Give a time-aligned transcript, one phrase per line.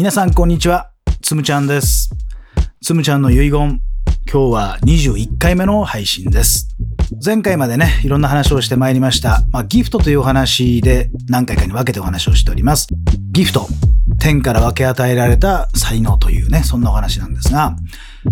[0.00, 0.92] 皆さんこんにちは。
[1.20, 2.08] つむちゃんです。
[2.80, 3.82] つむちゃんの遺言。
[4.32, 6.74] 今日は21回目の配信です。
[7.22, 9.42] 前回までね、いろんな話をしてまいりました。
[9.50, 12.86] まあ、ギフトというお話で何回かに分けてお話をしております。
[13.32, 13.66] ギフト。
[14.18, 17.76] 天から分け与えられた才能というね、そんなお話なんですが、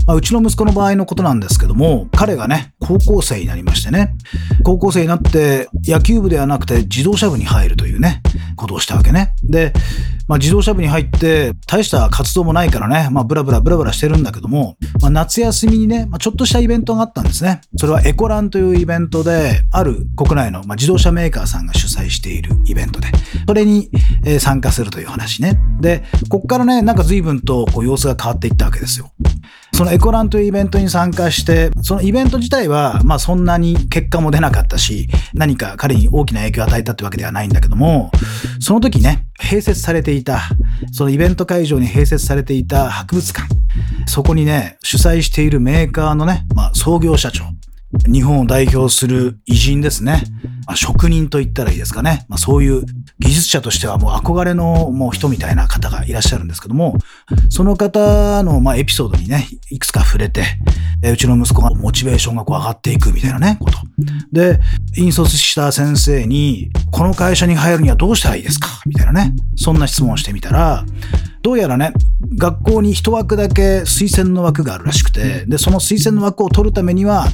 [0.06, 4.16] まあ、うちの息子の場合のことなんですけども、彼がね、高校生になりましてね、
[4.64, 8.22] 高校生になって野球部ではなくて自動車部に入るというね、
[8.56, 9.34] ことをしたわけね。
[9.42, 9.74] で、
[10.28, 17.60] まあ、自動車部に入って大した活動もないからね、まあ、ブラブラブラブラしてるんだけども、まあ、夏休みにね、まあ、ちょっとしたイベントがあったんですね。
[17.76, 23.08] それはエコランというイベントで、ある国内の、まあ、自動車メーカーさんが主催しているイベントで、
[23.46, 23.90] それに、
[24.24, 25.58] えー参加するという話ね。
[25.80, 29.12] で、こっからね、なんか随分とこう様子が変わっていったわけですよ。
[29.78, 38.10] そのエコランというイベントに参加して、そのイベント自体は、まあそんなに結果も出なかったし、何か彼に大きな影響を与えたってわけではないんだけども、
[38.58, 40.40] その時ね、併設されていた、
[40.90, 43.46] そのイベント会場に併設されていた博物館、
[44.08, 47.44] そこにね、主催しているメーカーのね、まあ創業社長、
[48.06, 50.22] 日本を代表する偉人ですね。
[50.66, 52.26] まあ、職人と言ったらいいですかね。
[52.28, 52.84] まあ、そういう
[53.18, 56.98] 技術者としてはもう憧れのもう人みたいな方がいらっしゃるんですけども、
[57.48, 60.44] その方のまあエピソードにね、いくつか触れて、
[61.02, 63.78] うちの息子がモチベーションがこう上がっていくみたいなね、こと。
[64.32, 64.60] で、
[64.96, 68.68] 引率した先生に、この会社に入るにはどうしたらいいですか？
[68.86, 69.34] みたいなね。
[69.56, 70.84] そんな質問をしてみたら、
[71.42, 71.92] どうやらね、
[72.36, 77.26] 学校に一枠だけ推薦の枠があるらしくて、で、その推薦の枠を取るためには、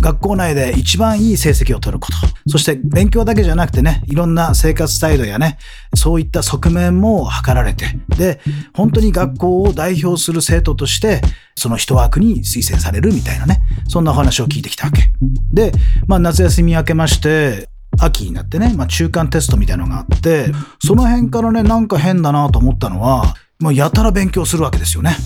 [0.00, 2.16] 学校内で一番いい成績を取ること。
[2.48, 5.58] そして勉強だけじゃなくてね、いろんな生活態度やね、
[5.94, 8.40] そういった側面も図られて、で、
[8.74, 11.20] 本当に学校を代表する生徒として、
[11.54, 15.12] その一枠に推薦されるみたいなね、そんなお話を聞いてきたわけ。
[15.52, 15.72] で、
[16.08, 17.68] まあ夏休み明けまして、
[18.00, 20.52] 秋になってね、まあ中間テストみたいなのがあって、
[20.82, 25.16] その辺からね、なんか変だなと思ったのは、もうやたら勉強するわけですよね。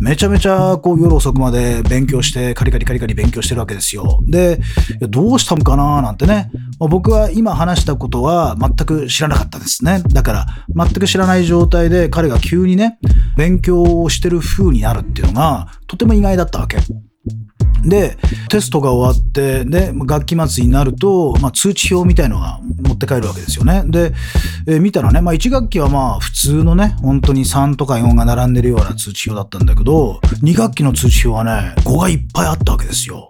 [0.00, 4.20] めちゃめちゃこう夜遅くまで勉強して、カリカリカリカリ勉強してるわけですよ。
[4.26, 4.60] で、
[5.00, 6.50] どうしたのかななんてね。
[6.78, 10.02] まあ僕は今話したことは全く知らなかったですね。
[10.08, 12.98] だから、全く知らない状態で彼が急にね、
[13.36, 16.78] 勉強をしてる風になるっていうのが、とても意外だったわけ。
[17.84, 18.16] で、
[18.48, 23.84] テストが終わって、で、学期末になると、まあ、通知表みたいのが持って帰るわけですよね。
[23.86, 24.12] で、
[24.66, 33.28] えー見たらね、まあ、1学期はまあ、普通のね、本当に3とか4が並んでるような通知表だったんだけど、2学期の通知表はね、5がいっぱいあったわけですよ。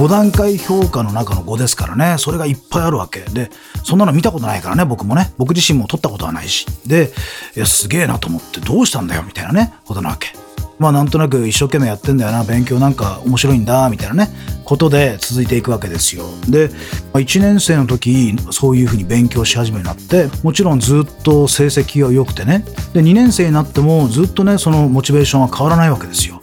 [0.00, 3.20] 5段階評価の中の5ですからね、それがいっぱいあるわけ。
[3.20, 3.50] で、
[3.84, 5.34] そんなの見たことないからね、僕もね。
[5.36, 6.64] 僕自身も取ったことはないし。
[6.86, 7.12] で、
[7.54, 10.39] いや、すげえなと思って、どうしたんだよ、みたいなね、ことなわけ。
[10.80, 14.30] まあなんとなく一生懸命やってんだよな、勉強なんか面白いんだ、みたいなね、
[14.64, 16.24] ことで続いていくわけですよ。
[16.48, 16.70] で、
[17.12, 22.64] 1年生の時、そういうふうに勉強し始めになって、もちろんずっと成績が良くてね、
[22.94, 26.40] で、2年生になってもずっとね、そのモチベーションは変わらないわけですよ。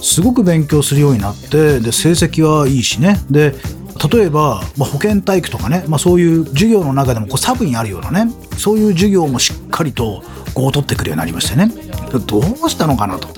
[0.00, 3.20] すごく勉強するようになって、で、成績はいいしね。
[3.30, 3.54] で、
[4.12, 11.70] 例えば、まあ、保健体育とかね、まあ、そういう授業の中でもこうサブにあるようなね、そういう授業もしっかりと5を取ってくるようになりましてね。
[12.26, 13.28] どうしたのかなと。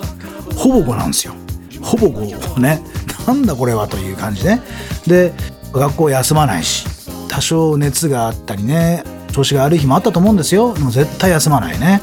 [0.59, 1.33] ほぼ5なんですよ。
[1.81, 2.81] ほぼ5ね。
[3.25, 4.61] なんだこれはという感じね。
[5.07, 5.33] で、
[5.71, 6.85] 学校休まないし、
[7.29, 10.75] 多少熱があったりね、調子が悪い日もあったと思うんですよ。
[10.75, 12.01] も絶対休まないね。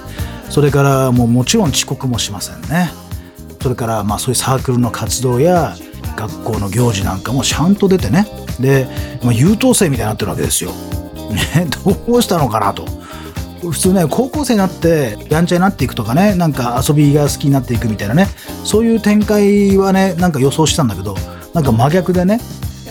[0.49, 2.91] それからもうもちろん遅刻もしませんね。
[3.61, 5.77] それからまあそういうサークルの活動や
[6.17, 8.27] 学校の行事なんかもちゃんと出てね
[8.59, 8.87] で、
[9.23, 10.71] まあ、優等生みたいになってるわけですよ。
[11.31, 12.96] ね、どうしたのかなと。
[13.63, 18.27] 普通ね高校生になってやんちゃになっていくとかねなんか遊びが好きになっていくみたいなね
[18.65, 21.17] そういう展開はねなんか予想したんだけど
[21.55, 22.41] なんか真逆でね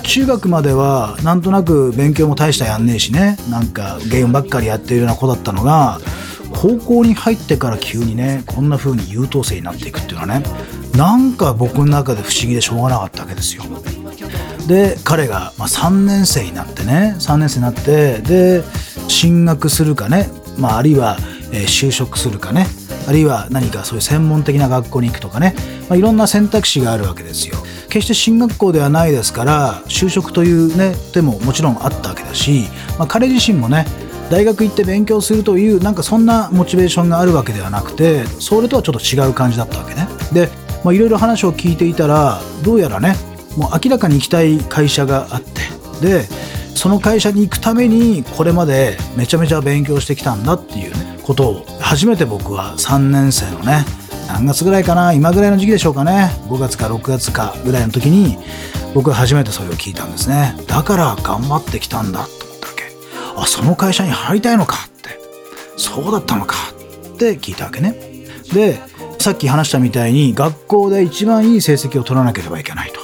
[0.04, 6.00] 中学まではなんとなく勉強も大したやんねえしねなんかゲームばっかりやってるような子だったのが
[6.54, 10.46] 高校に入ってから急にねこんな風に優等生になっていくっていうのはね
[10.96, 13.64] なんか僕の中で不思議でしょうがなかったわけですよ。
[14.68, 18.64] で彼がま3年生になってね3年生になってで
[19.08, 21.18] 進学するかね、まあ、あるいは、
[21.52, 22.68] え就職するかね
[23.08, 25.56] あるいは何かそういう専門的な学校に行くとかね、
[25.90, 27.56] まあ、いろんな選択肢があるわけですよ。
[27.88, 32.66] 決して進学校ではないですから就職というね手ももちろんあったわけだし、
[32.98, 33.86] まあ、彼自身もね
[34.30, 40.08] 大学行って勉強するというなんかそんなモチベーションがあるわけではなくてそれとはちょっと違う感じだったわけね。
[40.34, 40.50] で
[40.94, 43.16] いろいろ話を聞いていたらどうやらね
[43.58, 45.62] もう明らかに行きたい会社があって
[46.02, 46.28] で
[46.76, 50.94] その会社に行くためにこれまでめちゃめちゃ勉強してきたんだっていう
[51.24, 53.86] ことを初めて僕は3年生のね
[54.28, 56.32] 何月ぐらいかな今ぐらいの時期でしょうかね。
[56.48, 58.38] 5月か6月かぐらいの時に
[58.94, 60.56] 僕は初めてそれを聞いたんですね。
[60.68, 62.84] だから頑張ってきたんだと思ったわけ。
[63.38, 65.20] あその会社に入りたいのかって。
[65.78, 66.56] そうだったのか
[67.14, 67.96] って聞いたわけね。
[68.54, 68.80] で、
[69.20, 73.00] さっき話したみたいに学校で一番いい成績を取らなければいけないと。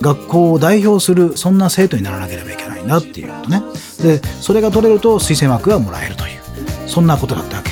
[0.00, 2.71] 学校を代表するそんな生徒にならなければいけない。
[2.82, 3.62] んだっていうことね。
[4.02, 6.40] で、それが取れると推薦枠がもらえるという、
[6.88, 7.70] そんなことだったわけ。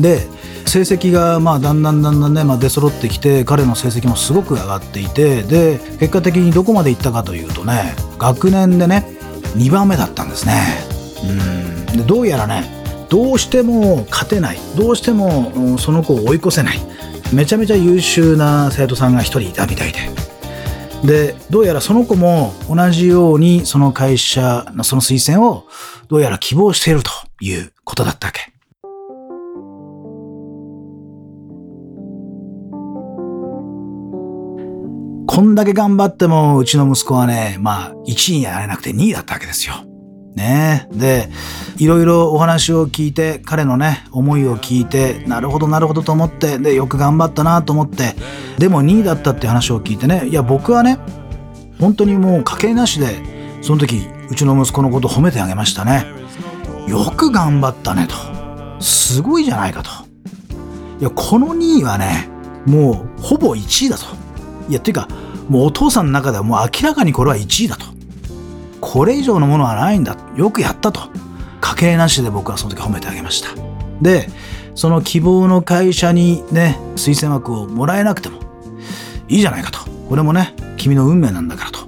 [0.00, 0.26] で、
[0.68, 9.06] 成績がまあだんだんだんだんね、まあ、出揃ってきて彼の成績もすごく上がっていてで結果的にどこまで行ったかというとね学年でね
[9.56, 10.52] 2番目だったんですね。
[11.90, 11.96] うん。
[11.96, 14.58] でどうやらねどうしても勝てない。
[14.76, 16.78] どうしてもその子を追い越せない。
[17.32, 20.00] めちゃめちゃ優秀な生徒さんが1人いたみたいで。
[21.04, 25.66] でどうやらその子も同じようにその会社のその推薦を
[26.08, 27.10] どうやら希望していると
[27.40, 28.52] いうことだったわけ。
[35.38, 39.87] こんだけ頑張っても、うちの息子はね、まあ、1位になれなくて2位だったわけですよ。
[40.38, 41.28] ねで、
[41.76, 48.14] いろいろお話を聞いて、彼のね、思いを聞いて、なるほどなるほどと思って、で、よく頑張ったなと思って、
[48.56, 50.98] でも2位だったって話を聞いてね、いや、僕はね、
[51.78, 53.20] 本当にもう家計なしで、
[53.60, 56.06] その時、うちの息子のこと褒めてあげましたね。
[56.86, 58.14] よく頑張ったねと。
[58.82, 59.90] すごいじゃないかと。
[61.00, 62.28] いや、この2位はね、
[62.66, 64.04] もうほぼ1位だと。
[64.68, 65.08] いや、っていうか、
[65.48, 67.86] もうお父さんの中ではもう明らかにこれは1位だと。
[68.80, 70.16] これ以上のものはないんだ。
[70.36, 71.00] よくやったと。
[71.60, 73.50] 家計なしで僕はその時褒めてあげました。
[74.00, 74.28] で、
[74.74, 78.38] その希望の会社にね、推薦枠をもらえなくても
[79.28, 79.80] いいじゃないかと。
[80.08, 81.80] これもね、君の運命なんだからと。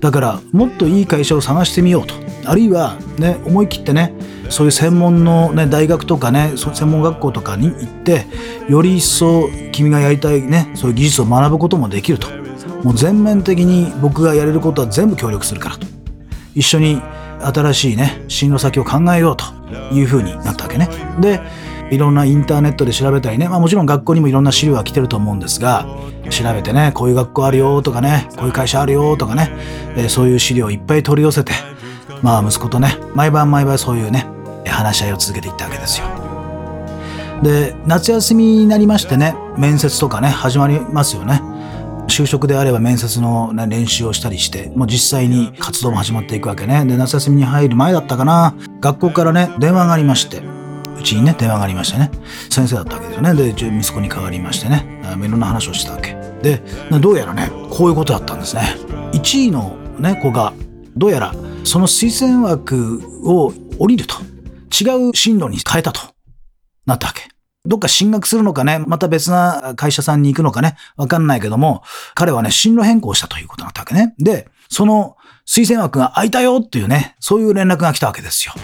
[0.00, 2.14] だから、もっといい会社を探してみようと。
[2.44, 4.12] あるいは、ね、思い切ってね、
[4.50, 8.26] そういう専門の、ね、大学とかね、専門学校とかに行って、
[8.68, 12.28] より一層君がやりたいね、そういう技術を学ぶこともできると。
[12.84, 15.85] もう全面的に僕がやれることは全部協力するからと。
[16.56, 17.02] 一緒に
[17.40, 19.44] 新しいね、進路先を考えようと
[19.94, 20.88] いうふうになったわけね。
[21.20, 21.42] で、
[21.90, 25.86] いろんなインターネットで調べたりね、まあもちろん学校にもいろんな資料が来てると思うんですが、
[26.30, 29.52] 調べてね、こういう学校あるよとかね、こういう会社あるよとかね、
[29.96, 31.52] えー、そういう資料をいっぱい取り寄せて、
[32.22, 34.26] まあ息子とね、毎晩毎晩そういうね、
[34.66, 36.06] 話し合いを続けていったわけですよ。
[37.42, 41.42] で、夏休みになりましてね、面接とかね、始まりますよね。
[42.16, 46.82] 就職であれば面接の、ね、練習をしたりして、もう実際に活動も始まっていくわけね。
[46.86, 50.40] で、夏休みに入る前だったかな、学校からね、電話がありまして、
[50.98, 52.10] うちにね、電話がありましてね、
[52.48, 53.34] 先生だったわけですよね。
[53.34, 56.16] で、息子に代わりましてね、いろんな話をしてたわけ。
[56.42, 56.62] で、
[57.02, 58.62] どうやらね、こういうことだったんですね。
[59.12, 60.54] 1位のね、子が、
[60.96, 61.34] どうやら、
[61.64, 64.14] その推薦枠を降りると、
[64.72, 66.00] 違う進路に変えたと
[66.86, 67.28] なったわけ。
[67.66, 71.82] どっか進学するのかね、また別な会社さんに行くのかね、わかんないけども、
[72.14, 74.14] 彼はね、進路変更したということになったわけね。
[74.18, 75.16] で、その
[75.46, 78.54] 推薦枠が空いたよっていうね、そういう連絡が来たわけですよ。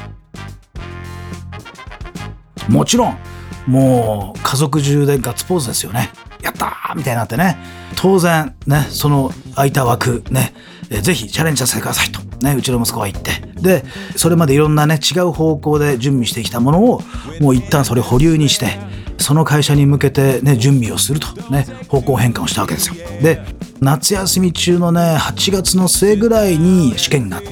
[2.69, 3.19] もちろん、
[3.67, 6.11] もう家族中でガッツポーズですよね。
[6.43, 7.57] やったーみたいになってね。
[7.97, 10.55] 当然、ね、その空いた枠、ね、
[10.91, 13.33] えぜひチャレンジさせてくださいと、ね、うちの息子は言って。
[13.61, 13.85] で、
[14.17, 17.03] それまでいろんなね、違う方向で準備してきたものを、
[17.41, 18.79] もう一旦それ保留にして、
[19.19, 22.95] その会社に向けてね、準備をすると、ね、方向変換をしたわけですよ。
[23.23, 23.41] で、
[23.81, 27.51] 夏休み中のね、8月の末ぐらいに試験があって、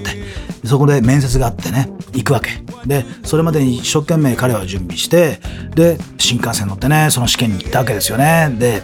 [0.66, 2.50] そこで面接があってね、行くわけ。
[2.86, 5.40] で、それまでに一生懸命彼は準備して、
[5.74, 8.54] で、新幹線乗ってね、その試験に行ったわけですよね。
[8.58, 8.82] で、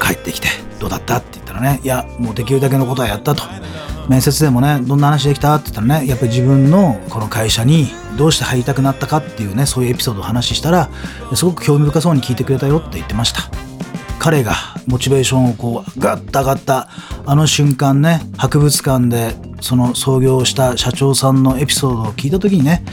[0.00, 1.16] 帰ってきて、どうだった？
[1.16, 3.42] って言ったらね、いや、もうできるだけのことはやったと。
[4.08, 10.90] 面接でもね、どんな話できたって言ったらね、やっぱり自分のこの会社にどうして入りたくなったかっていうね、そういうエピソードを話したら、
[11.34, 13.40] すごく興味深そうに聞いてくれたよって言ってました。
[14.18, 14.54] 彼が
[14.86, 16.88] モチベーションをこうガッと上がった
[17.26, 22.84] あの瞬間ね博物館でその創業した社長さんのエピソードを聞いた時にね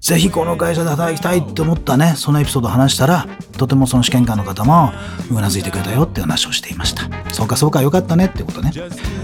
[0.00, 3.26] ぜひこの会社で働きたいって思ったね、そのエピソードを話したら、
[3.56, 4.92] とてもその試験官の方も
[5.30, 7.02] うなずいてくれたよって話をしていました。
[7.32, 8.72] そうかそうかよかったねってことね。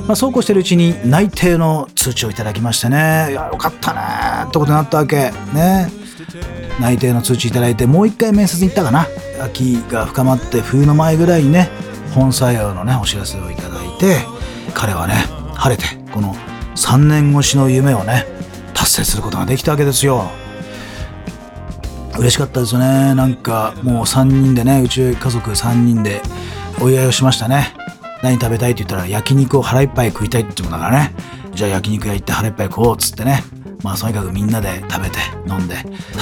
[0.06, 4.00] まあそうこうしてるうちに内定の通知をいただきましてね、いや、よかったね
[4.48, 5.32] ってことになったわけ。
[5.52, 5.90] ね。
[6.80, 9.06] 内定の通知いただいて、もう一回面接に行ったかな。
[9.40, 11.70] 秋が深まって冬の前ぐらいにね、
[12.14, 14.18] 本採用のね、お知らせをいただいて、
[14.74, 15.14] 彼はね、
[15.54, 16.34] 晴れて、この
[16.74, 18.26] 3年越しの夢をね、
[18.74, 20.30] 達成することができたわけですよ。
[22.18, 23.14] 嬉しかったですよね。
[23.14, 26.22] なんかもう3人でね、うち家族3人で
[26.80, 27.74] お祝いをしましたね。
[28.22, 31.14] 何食べたいって言ったら焼肉を腹いっぱい食いたいって言うもんだからね。
[31.54, 33.42] じゃあ焼肉屋行って腹いっぱい食おうっつってね。
[33.82, 35.76] まあとにかくみんなで食べて飲んで、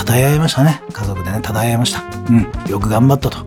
[0.06, 0.82] 称え合いましたね。
[0.92, 2.02] 家族でね、称え合いました。
[2.28, 3.46] うん、よく頑張ったと。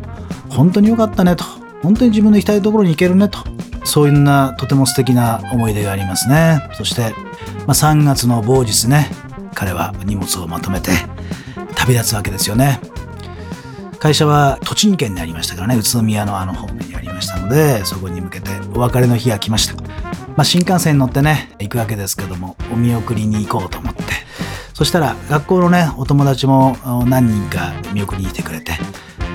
[0.50, 1.44] 本当によかったねと。
[1.84, 3.40] 本当に自分の行きたいところに行けるねと。
[3.84, 6.60] そういうなとても素敵な思い出がありますね。
[6.74, 7.14] そして、
[7.68, 9.12] まあ、3月の某日ね、
[9.54, 10.92] 彼は荷物をまとめて
[11.86, 12.80] 旅立つわけですよね。
[14.00, 19.76] 会社は栃木県にありましたからね、宇都宮のあの方面にありましたので、そこに向けてお別れの日が来ました。
[20.36, 24.04] まあ、新幹線に乗ってね、行くわけですけども、お見送りに行こうと思って、
[24.74, 26.76] そしたら学校のね、お友達も
[27.06, 28.74] 何人か見送りに来てくれて、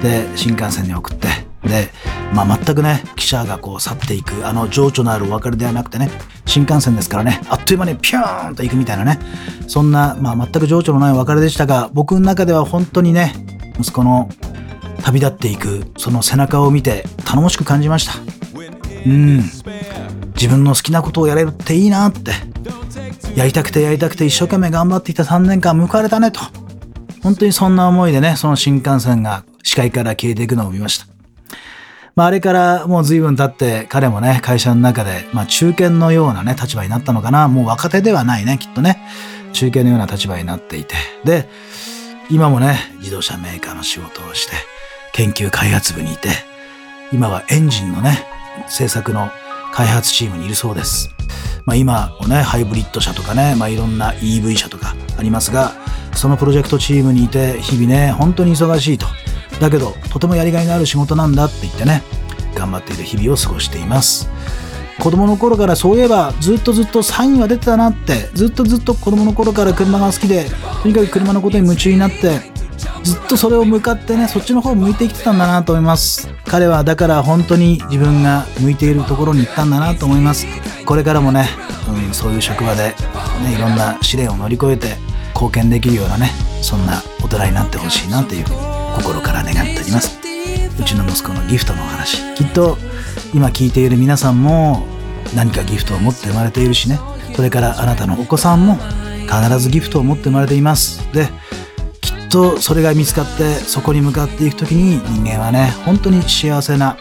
[0.02, 1.28] で、新幹線に送って、
[1.64, 1.90] で、
[2.32, 6.10] まあ、全くね、記者がこう去っていく、あの情緒のあるお別れではなくてね、
[6.46, 9.18] 新幹線ですからね、あっという間にピューンと行くみたいなね、
[9.66, 13.34] そんな、まあ、全く情緒のないお別れでしたが、僕の中では本当にね、
[13.78, 14.28] 息子の
[15.02, 18.12] 旅立っていく、その背中を見て頼もしく感じました。
[19.06, 19.38] うん。
[20.34, 22.32] 自分の好きなことをやれるっていいなって。
[23.36, 26.40] やりたくてやりたくて一生懸命頑張っていた3年間報われたねと。
[27.22, 31.19] 本当にそんな思いでね、その新幹線が視界から消えていくのを見ました。
[32.16, 37.48] まあ、あれからもう随分経って彼もね、会社の中で、まあ、中堅のようなね、立場になったのかな。
[37.48, 39.00] もう若手ではないね、きっとね。
[39.52, 40.94] 中堅のような立場になっていて。
[41.24, 41.48] で、
[42.30, 44.52] 今もね、自動車メーカーの仕事をして、
[45.12, 46.28] 研究開発部にいて、
[47.12, 48.24] 今はエンジンのね、
[48.68, 49.30] 製作の
[49.72, 51.10] 開発チームにいるそうです。
[51.64, 55.72] まあ、今もね、ハイブリッド車とかね、まあ、いろんな EV 車とかありますが、
[56.14, 59.06] そのプロジェクトチームにいて、日々ね、本当に忙しいと。
[59.60, 62.02] だけど、とてもやりがいのある仕事なんだって言ってね、
[62.54, 64.28] 頑張っている日々を過ごしています。
[65.00, 70.44] 子供の頃からそういえばずっとずっとサインは出てたなってずっとずっと子供の頃から車が好きで
[70.82, 72.52] とにかく車のことに夢中になって
[73.02, 80.46] ずっとそれを向かってねそっちの方向いてきてたんだなと思います彼はだから本当に自分が向いているところに行ったんだなと思います
[80.84, 81.48] これからもね、
[82.06, 82.94] うん、そういう職場で、
[83.42, 84.96] ね、いろんな試練を乗り越えて
[85.34, 90.18] 貢献できるようなねそんな大人になってほしいなというふうに心から願っております。
[90.78, 92.78] うちの息子のギフトのお話きっと
[93.34, 94.86] 今聞いている皆さんも
[95.34, 96.98] 何かギフトを持って生まれているしね。
[97.34, 98.76] それからあなたのお子さんも
[99.28, 101.12] 必ずギフトを持って生まれています。
[101.12, 101.28] で
[102.00, 106.96] きっとそれが見つかってそこに向かっていく時に人間はね本当に幸せな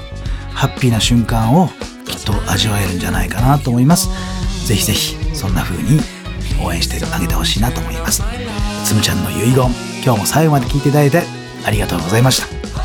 [0.54, 1.70] ハッピーな瞬間を
[2.06, 4.10] きっと味わえるんじゃないかなと思います。
[4.68, 6.00] ぜひぜひそんな風に
[6.62, 8.24] 応援してあげてほしいなと思います。
[8.84, 9.70] つむちゃんの遺言
[10.04, 12.79] 今日も最後まで聞いていただいてありがとうございました。